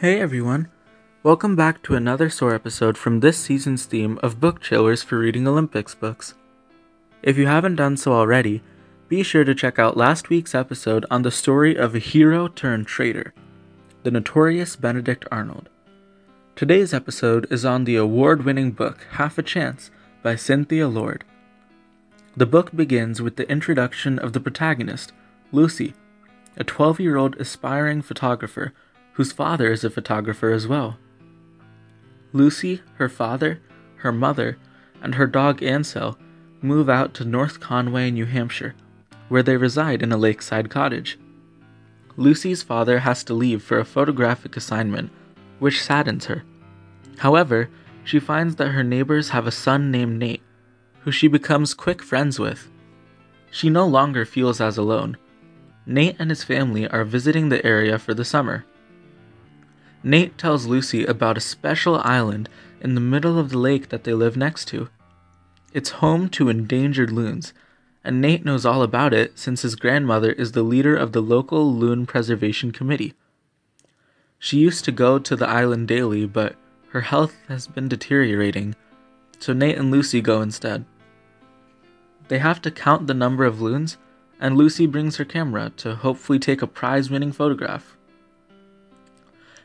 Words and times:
Hey 0.00 0.20
everyone, 0.20 0.68
welcome 1.22 1.54
back 1.54 1.80
to 1.84 1.94
another 1.94 2.28
SOAR 2.28 2.52
episode 2.52 2.98
from 2.98 3.20
this 3.20 3.38
season's 3.38 3.86
theme 3.86 4.18
of 4.24 4.40
Book 4.40 4.60
Chillers 4.60 5.04
for 5.04 5.18
Reading 5.18 5.46
Olympics 5.46 5.94
books. 5.94 6.34
If 7.22 7.38
you 7.38 7.46
haven't 7.46 7.76
done 7.76 7.96
so 7.96 8.12
already, 8.12 8.60
be 9.08 9.22
sure 9.22 9.44
to 9.44 9.54
check 9.54 9.78
out 9.78 9.96
last 9.96 10.28
week's 10.28 10.52
episode 10.52 11.06
on 11.12 11.22
the 11.22 11.30
story 11.30 11.76
of 11.76 11.94
a 11.94 12.00
hero 12.00 12.48
turned 12.48 12.88
traitor, 12.88 13.32
the 14.02 14.10
notorious 14.10 14.74
Benedict 14.74 15.26
Arnold. 15.30 15.68
Today's 16.56 16.92
episode 16.92 17.46
is 17.48 17.64
on 17.64 17.84
the 17.84 17.96
award 17.96 18.44
winning 18.44 18.72
book 18.72 19.06
Half 19.12 19.38
a 19.38 19.44
Chance 19.44 19.92
by 20.24 20.34
Cynthia 20.34 20.88
Lord. 20.88 21.22
The 22.36 22.46
book 22.46 22.74
begins 22.74 23.22
with 23.22 23.36
the 23.36 23.48
introduction 23.48 24.18
of 24.18 24.32
the 24.32 24.40
protagonist, 24.40 25.12
Lucy, 25.52 25.94
a 26.56 26.64
12 26.64 26.98
year 26.98 27.16
old 27.16 27.36
aspiring 27.36 28.02
photographer 28.02 28.72
whose 29.14 29.32
father 29.32 29.72
is 29.72 29.84
a 29.84 29.90
photographer 29.90 30.50
as 30.50 30.66
well. 30.66 30.98
Lucy, 32.32 32.82
her 32.96 33.08
father, 33.08 33.60
her 33.96 34.12
mother, 34.12 34.58
and 35.02 35.14
her 35.14 35.26
dog 35.26 35.62
Ansel 35.62 36.18
move 36.60 36.88
out 36.88 37.14
to 37.14 37.24
North 37.24 37.60
Conway, 37.60 38.10
New 38.10 38.26
Hampshire, 38.26 38.74
where 39.28 39.42
they 39.42 39.56
reside 39.56 40.02
in 40.02 40.12
a 40.12 40.16
lakeside 40.16 40.68
cottage. 40.70 41.18
Lucy's 42.16 42.62
father 42.62 43.00
has 43.00 43.24
to 43.24 43.34
leave 43.34 43.62
for 43.62 43.78
a 43.78 43.84
photographic 43.84 44.56
assignment, 44.56 45.10
which 45.58 45.82
saddens 45.82 46.26
her. 46.26 46.44
However, 47.18 47.68
she 48.02 48.20
finds 48.20 48.56
that 48.56 48.68
her 48.68 48.84
neighbors 48.84 49.30
have 49.30 49.46
a 49.46 49.52
son 49.52 49.90
named 49.90 50.18
Nate, 50.18 50.42
who 51.00 51.12
she 51.12 51.28
becomes 51.28 51.74
quick 51.74 52.02
friends 52.02 52.38
with. 52.38 52.70
She 53.50 53.70
no 53.70 53.86
longer 53.86 54.24
feels 54.24 54.60
as 54.60 54.76
alone. 54.76 55.16
Nate 55.86 56.16
and 56.18 56.30
his 56.30 56.44
family 56.44 56.88
are 56.88 57.04
visiting 57.04 57.48
the 57.48 57.64
area 57.64 57.98
for 57.98 58.14
the 58.14 58.24
summer. 58.24 58.64
Nate 60.06 60.36
tells 60.36 60.66
Lucy 60.66 61.06
about 61.06 61.38
a 61.38 61.40
special 61.40 61.96
island 62.04 62.50
in 62.82 62.94
the 62.94 63.00
middle 63.00 63.38
of 63.38 63.48
the 63.48 63.58
lake 63.58 63.88
that 63.88 64.04
they 64.04 64.12
live 64.12 64.36
next 64.36 64.66
to. 64.66 64.90
It's 65.72 66.02
home 66.02 66.28
to 66.28 66.50
endangered 66.50 67.10
loons, 67.10 67.54
and 68.04 68.20
Nate 68.20 68.44
knows 68.44 68.66
all 68.66 68.82
about 68.82 69.14
it 69.14 69.38
since 69.38 69.62
his 69.62 69.76
grandmother 69.76 70.32
is 70.32 70.52
the 70.52 70.62
leader 70.62 70.94
of 70.94 71.12
the 71.12 71.22
local 71.22 71.74
loon 71.74 72.04
preservation 72.04 72.70
committee. 72.70 73.14
She 74.38 74.58
used 74.58 74.84
to 74.84 74.92
go 74.92 75.18
to 75.18 75.34
the 75.34 75.48
island 75.48 75.88
daily, 75.88 76.26
but 76.26 76.56
her 76.90 77.00
health 77.00 77.34
has 77.48 77.66
been 77.66 77.88
deteriorating, 77.88 78.76
so 79.38 79.54
Nate 79.54 79.78
and 79.78 79.90
Lucy 79.90 80.20
go 80.20 80.42
instead. 80.42 80.84
They 82.28 82.40
have 82.40 82.60
to 82.60 82.70
count 82.70 83.06
the 83.06 83.14
number 83.14 83.46
of 83.46 83.62
loons, 83.62 83.96
and 84.38 84.54
Lucy 84.54 84.84
brings 84.84 85.16
her 85.16 85.24
camera 85.24 85.72
to 85.78 85.94
hopefully 85.94 86.38
take 86.38 86.60
a 86.60 86.66
prize 86.66 87.08
winning 87.08 87.32
photograph. 87.32 87.96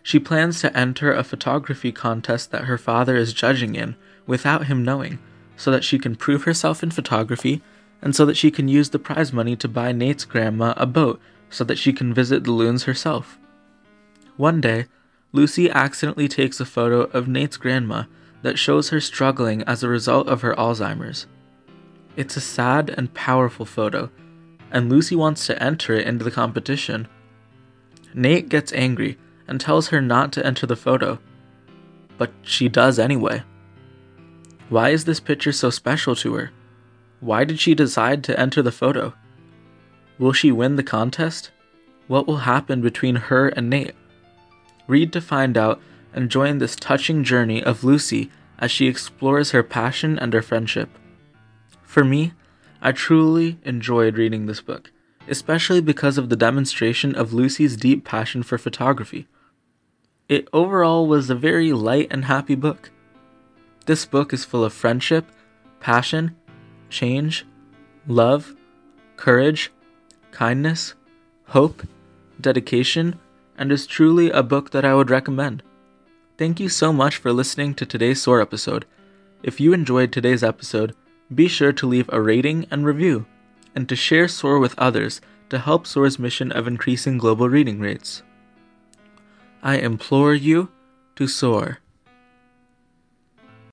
She 0.09 0.17
plans 0.17 0.59
to 0.61 0.75
enter 0.75 1.13
a 1.13 1.23
photography 1.23 1.91
contest 1.91 2.49
that 2.49 2.63
her 2.63 2.79
father 2.79 3.15
is 3.15 3.31
judging 3.31 3.75
in 3.75 3.95
without 4.25 4.65
him 4.65 4.83
knowing, 4.83 5.19
so 5.55 5.69
that 5.69 5.83
she 5.83 5.99
can 5.99 6.15
prove 6.15 6.45
herself 6.45 6.81
in 6.81 6.89
photography 6.89 7.61
and 8.01 8.15
so 8.15 8.25
that 8.25 8.35
she 8.35 8.49
can 8.49 8.67
use 8.67 8.89
the 8.89 8.97
prize 8.97 9.31
money 9.31 9.55
to 9.57 9.67
buy 9.67 9.91
Nate's 9.91 10.25
grandma 10.25 10.73
a 10.77 10.87
boat 10.87 11.21
so 11.51 11.63
that 11.63 11.77
she 11.77 11.93
can 11.93 12.11
visit 12.11 12.43
the 12.43 12.51
loons 12.51 12.85
herself. 12.85 13.37
One 14.35 14.59
day, 14.59 14.87
Lucy 15.31 15.69
accidentally 15.69 16.27
takes 16.27 16.59
a 16.59 16.65
photo 16.65 17.01
of 17.01 17.27
Nate's 17.27 17.57
grandma 17.57 18.05
that 18.41 18.57
shows 18.57 18.89
her 18.89 18.99
struggling 18.99 19.61
as 19.65 19.83
a 19.83 19.89
result 19.89 20.27
of 20.27 20.41
her 20.41 20.55
Alzheimer's. 20.55 21.27
It's 22.15 22.35
a 22.35 22.41
sad 22.41 22.89
and 22.97 23.13
powerful 23.13 23.67
photo, 23.67 24.09
and 24.71 24.89
Lucy 24.89 25.15
wants 25.15 25.45
to 25.45 25.61
enter 25.61 25.93
it 25.93 26.07
into 26.07 26.25
the 26.25 26.31
competition. 26.31 27.07
Nate 28.15 28.49
gets 28.49 28.73
angry 28.73 29.19
and 29.49 29.59
tells 29.59 29.89
her 29.89 29.99
not 29.99 30.31
to 30.33 30.45
enter 30.45 30.65
the 30.65 30.75
photo. 30.77 31.19
But 32.17 32.31
she 32.43 32.69
does 32.69 32.99
anyway. 32.99 33.43
Why 34.69 34.89
is 34.89 35.05
this 35.05 35.19
picture 35.19 35.51
so 35.51 35.71
special 35.71 36.15
to 36.17 36.35
her? 36.35 36.51
Why 37.19 37.43
did 37.43 37.59
she 37.59 37.73
decide 37.73 38.23
to 38.25 38.39
enter 38.39 38.61
the 38.61 38.71
photo? 38.71 39.13
Will 40.19 40.31
she 40.31 40.51
win 40.51 40.75
the 40.75 40.83
contest? 40.83 41.51
What 42.07 42.27
will 42.27 42.37
happen 42.37 42.81
between 42.81 43.15
her 43.15 43.49
and 43.49 43.69
Nate? 43.69 43.95
Read 44.87 45.11
to 45.13 45.21
find 45.21 45.57
out 45.57 45.81
and 46.13 46.29
join 46.29 46.59
this 46.59 46.75
touching 46.75 47.23
journey 47.23 47.63
of 47.63 47.83
Lucy 47.83 48.29
as 48.59 48.69
she 48.69 48.87
explores 48.87 49.51
her 49.51 49.63
passion 49.63 50.19
and 50.19 50.33
her 50.33 50.41
friendship. 50.41 50.89
For 51.81 52.03
me, 52.03 52.33
I 52.81 52.91
truly 52.91 53.57
enjoyed 53.63 54.17
reading 54.17 54.45
this 54.45 54.61
book, 54.61 54.91
especially 55.27 55.81
because 55.81 56.17
of 56.17 56.29
the 56.29 56.35
demonstration 56.35 57.15
of 57.15 57.33
Lucy's 57.33 57.75
deep 57.75 58.05
passion 58.05 58.43
for 58.43 58.57
photography. 58.57 59.27
It 60.29 60.47
overall 60.53 61.07
was 61.07 61.31
a 61.31 61.35
very 61.35 61.73
light 61.73 62.07
and 62.11 62.25
happy 62.25 62.53
book. 62.53 62.91
This 63.87 64.05
book 64.05 64.31
is 64.31 64.45
full 64.45 64.63
of 64.63 64.71
friendship, 64.71 65.25
passion, 65.79 66.35
change, 66.91 67.47
love, 68.05 68.55
courage, 69.17 69.71
kindness, 70.29 70.93
hope, 71.47 71.81
dedication, 72.39 73.19
and 73.57 73.71
is 73.71 73.87
truly 73.87 74.29
a 74.29 74.43
book 74.43 74.69
that 74.69 74.85
I 74.85 74.93
would 74.93 75.09
recommend. 75.09 75.63
Thank 76.37 76.59
you 76.59 76.69
so 76.69 76.93
much 76.93 77.17
for 77.17 77.33
listening 77.33 77.73
to 77.73 77.85
today's 77.87 78.21
SOAR 78.21 78.39
episode. 78.39 78.85
If 79.41 79.59
you 79.59 79.73
enjoyed 79.73 80.11
today's 80.11 80.43
episode, 80.43 80.95
be 81.33 81.47
sure 81.47 81.73
to 81.73 81.87
leave 81.87 82.09
a 82.13 82.21
rating 82.21 82.67
and 82.69 82.85
review, 82.85 83.25
and 83.73 83.89
to 83.89 83.95
share 83.95 84.27
SOAR 84.27 84.59
with 84.59 84.77
others 84.77 85.21
to 85.49 85.57
help 85.57 85.87
SOAR's 85.87 86.19
mission 86.19 86.51
of 86.51 86.67
increasing 86.67 87.17
global 87.17 87.49
reading 87.49 87.79
rates. 87.79 88.21
I 89.61 89.77
implore 89.77 90.33
you 90.33 90.69
to 91.15 91.27
soar. 91.27 91.79